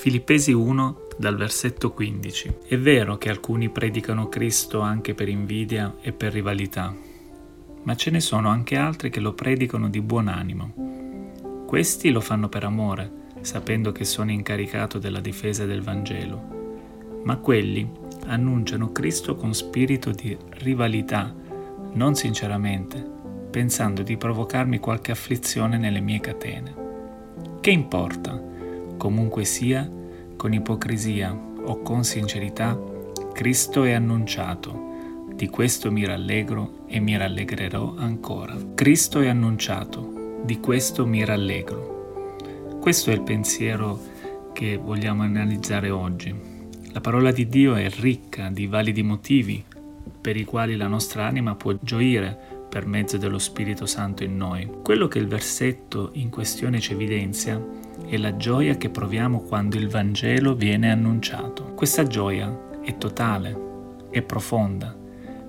[0.00, 2.58] Filippesi 1 dal versetto 15.
[2.68, 6.94] È vero che alcuni predicano Cristo anche per invidia e per rivalità,
[7.82, 11.64] ma ce ne sono anche altri che lo predicano di buon animo.
[11.66, 17.90] Questi lo fanno per amore, sapendo che sono incaricato della difesa del Vangelo, ma quelli
[18.26, 21.34] annunciano Cristo con spirito di rivalità,
[21.94, 23.04] non sinceramente,
[23.50, 26.86] pensando di provocarmi qualche afflizione nelle mie catene.
[27.60, 28.48] Che importa?
[28.98, 29.88] Comunque sia,
[30.36, 32.78] con ipocrisia o con sincerità,
[33.32, 35.26] Cristo è annunciato.
[35.32, 38.56] Di questo mi rallegro e mi rallegrerò ancora.
[38.74, 42.26] Cristo è annunciato, di questo mi rallegro.
[42.80, 44.00] Questo è il pensiero
[44.52, 46.34] che vogliamo analizzare oggi.
[46.92, 49.64] La parola di Dio è ricca di validi motivi
[50.20, 54.70] per i quali la nostra anima può gioire per mezzo dello Spirito Santo in noi.
[54.82, 57.60] Quello che il versetto in questione ci evidenzia
[58.06, 61.72] è la gioia che proviamo quando il Vangelo viene annunciato.
[61.74, 63.56] Questa gioia è totale,
[64.10, 64.94] è profonda,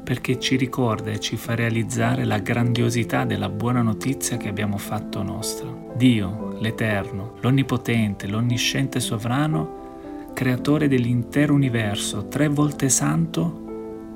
[0.04, 5.22] perché ci ricorda e ci fa realizzare la grandiosità della buona notizia che abbiamo fatto
[5.22, 5.70] nostra.
[5.96, 13.68] Dio, l'Eterno, l'Onnipotente, l'Onnisciente Sovrano, creatore dell'intero universo, tre volte santo,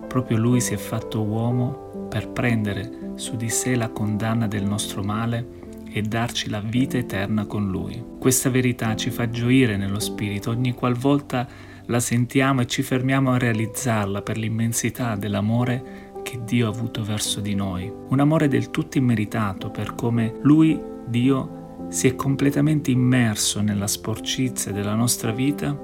[0.08, 1.83] proprio Lui si è fatto uomo
[2.14, 7.48] per prendere su di sé la condanna del nostro male e darci la vita eterna
[7.48, 8.00] con Lui.
[8.20, 11.48] Questa verità ci fa gioire nello Spirito ogni qualvolta
[11.88, 17.40] la sentiamo e ci fermiamo a realizzarla per l'immensità dell'amore che Dio ha avuto verso
[17.40, 17.92] di noi.
[18.10, 24.72] Un amore del tutto immeritato per come Lui, Dio, si è completamente immerso nella sporcizia
[24.72, 25.76] della nostra vita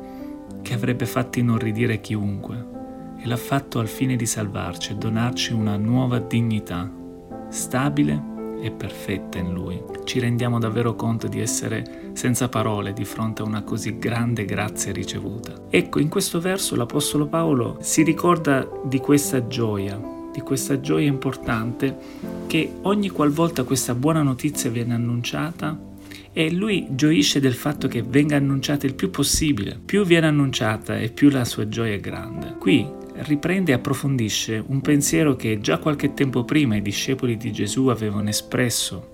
[0.61, 2.77] che avrebbe fatto inorridire chiunque
[3.21, 6.89] e l'ha fatto al fine di salvarci e donarci una nuova dignità,
[7.49, 8.23] stabile
[8.61, 9.81] e perfetta in Lui.
[10.03, 14.91] Ci rendiamo davvero conto di essere senza parole di fronte a una così grande grazia
[14.91, 15.53] ricevuta.
[15.69, 19.99] Ecco, in questo verso l'Apostolo Paolo si ricorda di questa gioia,
[20.31, 21.97] di questa gioia importante
[22.47, 25.87] che ogni qualvolta questa buona notizia viene annunciata,
[26.31, 29.79] e lui gioisce del fatto che venga annunciata il più possibile.
[29.83, 32.55] Più viene annunciata e più la sua gioia è grande.
[32.59, 32.87] Qui
[33.23, 38.29] riprende e approfondisce un pensiero che già qualche tempo prima i discepoli di Gesù avevano
[38.29, 39.11] espresso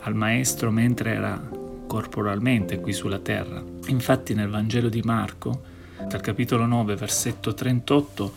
[0.00, 1.48] al Maestro mentre era
[1.86, 3.62] corporalmente qui sulla terra.
[3.88, 5.62] Infatti nel Vangelo di Marco,
[6.08, 8.32] dal capitolo 9, versetto 38,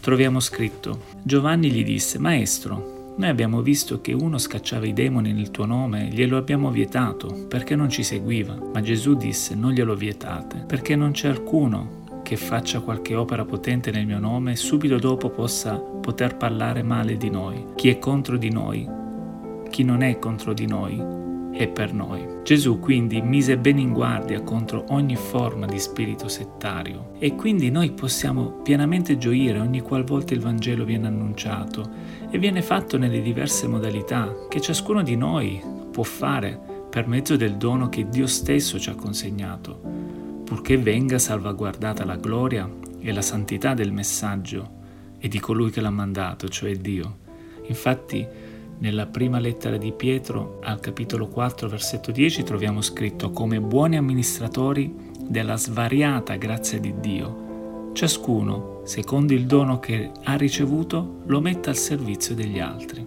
[0.00, 5.50] troviamo scritto, Giovanni gli disse, Maestro, noi abbiamo visto che uno scacciava i demoni nel
[5.50, 8.56] tuo nome glielo abbiamo vietato, perché non ci seguiva.
[8.72, 11.99] Ma Gesù disse, non glielo vietate, perché non c'è alcuno
[12.30, 17.28] che faccia qualche opera potente nel mio nome subito dopo possa poter parlare male di
[17.28, 17.72] noi.
[17.74, 18.88] Chi è contro di noi,
[19.68, 21.02] chi non è contro di noi,
[21.50, 22.24] è per noi.
[22.44, 27.90] Gesù quindi mise bene in guardia contro ogni forma di spirito settario e quindi noi
[27.90, 31.90] possiamo pienamente gioire ogni qualvolta il Vangelo viene annunciato
[32.30, 37.56] e viene fatto nelle diverse modalità che ciascuno di noi può fare per mezzo del
[37.56, 39.99] dono che Dio stesso ci ha consegnato
[40.50, 42.68] purché venga salvaguardata la gloria
[42.98, 44.78] e la santità del messaggio
[45.20, 47.18] e di colui che l'ha mandato, cioè Dio.
[47.68, 48.26] Infatti,
[48.78, 54.92] nella prima lettera di Pietro, al capitolo 4, versetto 10, troviamo scritto come buoni amministratori
[55.20, 57.90] della svariata grazia di Dio.
[57.92, 63.06] Ciascuno, secondo il dono che ha ricevuto, lo metta al servizio degli altri.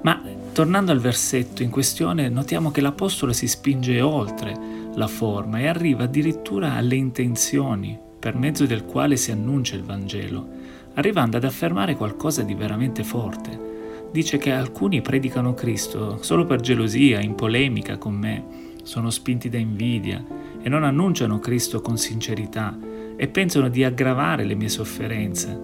[0.00, 0.22] Ma
[0.54, 6.04] tornando al versetto in questione, notiamo che l'Apostolo si spinge oltre la forma e arriva
[6.04, 10.48] addirittura alle intenzioni per mezzo del quale si annuncia il Vangelo,
[10.94, 13.72] arrivando ad affermare qualcosa di veramente forte.
[14.10, 18.44] Dice che alcuni predicano Cristo solo per gelosia, in polemica con me,
[18.84, 20.24] sono spinti da invidia
[20.62, 22.78] e non annunciano Cristo con sincerità
[23.16, 25.58] e pensano di aggravare le mie sofferenze.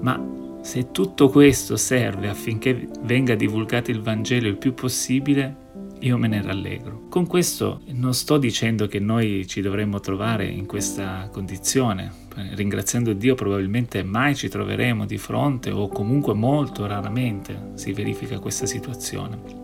[0.00, 0.18] Ma
[0.62, 5.56] se tutto questo serve affinché venga divulgato il Vangelo il più possibile,
[6.02, 7.02] io me ne rallegro.
[7.08, 12.10] Con questo non sto dicendo che noi ci dovremmo trovare in questa condizione.
[12.54, 18.66] Ringraziando Dio probabilmente mai ci troveremo di fronte o comunque molto raramente si verifica questa
[18.66, 19.60] situazione.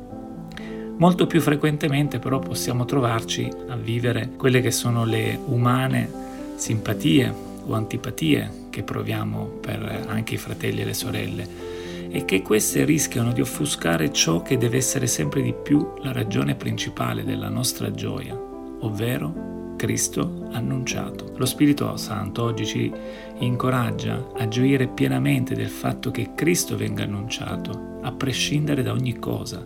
[0.96, 6.10] Molto più frequentemente però possiamo trovarci a vivere quelle che sono le umane
[6.56, 7.32] simpatie
[7.64, 11.76] o antipatie che proviamo per anche i fratelli e le sorelle
[12.10, 16.54] e che queste rischiano di offuscare ciò che deve essere sempre di più la ragione
[16.54, 18.34] principale della nostra gioia,
[18.80, 21.32] ovvero Cristo annunciato.
[21.36, 22.92] Lo Spirito Santo oggi ci
[23.38, 29.64] incoraggia a gioire pienamente del fatto che Cristo venga annunciato, a prescindere da ogni cosa.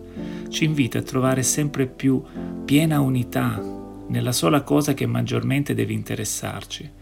[0.49, 2.21] Ci invita a trovare sempre più
[2.63, 3.59] piena unità
[4.07, 7.01] nella sola cosa che maggiormente deve interessarci.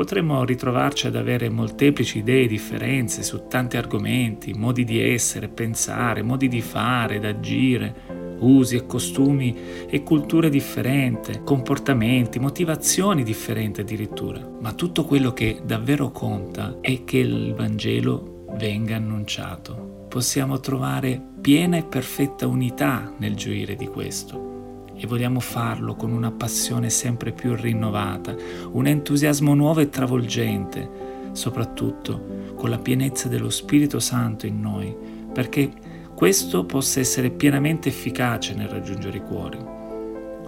[0.00, 6.22] Potremmo ritrovarci ad avere molteplici idee e differenze su tanti argomenti, modi di essere, pensare,
[6.22, 9.54] modi di fare, d'agire, usi e costumi
[9.90, 14.40] e culture differenti, comportamenti, motivazioni differenti addirittura.
[14.58, 20.06] Ma tutto quello che davvero conta è che il Vangelo venga annunciato.
[20.08, 24.59] Possiamo trovare piena e perfetta unità nel gioire di questo
[25.00, 28.36] e vogliamo farlo con una passione sempre più rinnovata,
[28.72, 30.88] un entusiasmo nuovo e travolgente,
[31.32, 34.94] soprattutto con la pienezza dello Spirito Santo in noi,
[35.32, 35.72] perché
[36.14, 39.58] questo possa essere pienamente efficace nel raggiungere i cuori.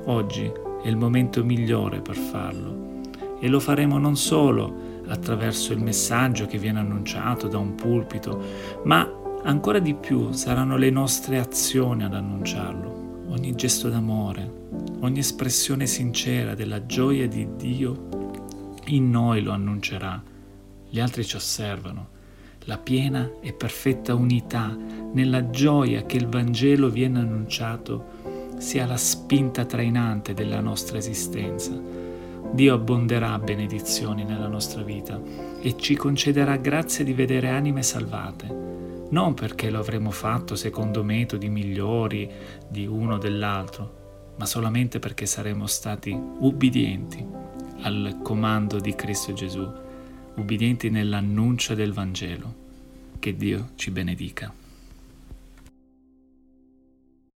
[0.04, 0.52] Oggi
[0.82, 3.00] è il momento migliore per farlo
[3.40, 8.38] e lo faremo non solo attraverso il messaggio che viene annunciato da un pulpito,
[8.84, 9.10] ma
[9.44, 13.01] ancora di più saranno le nostre azioni ad annunciarlo,
[13.32, 14.50] ogni gesto d'amore,
[15.00, 18.08] ogni espressione sincera della gioia di Dio
[18.86, 20.22] in noi lo annuncerà,
[20.88, 22.10] gli altri ci osservano.
[22.66, 24.76] La piena e perfetta unità
[25.12, 28.20] nella gioia che il Vangelo viene annunciato
[28.58, 31.72] sia la spinta trainante della nostra esistenza.
[32.52, 35.20] Dio abbonderà benedizioni nella nostra vita
[35.60, 38.71] e ci concederà grazia di vedere anime salvate,
[39.12, 42.30] non perché lo avremo fatto secondo metodi migliori
[42.68, 47.24] di uno o dell'altro, ma solamente perché saremo stati ubbidienti
[47.82, 49.80] al comando di Cristo Gesù
[50.34, 52.60] ubbidienti nell'annuncio del Vangelo.
[53.18, 54.61] Che Dio ci benedica.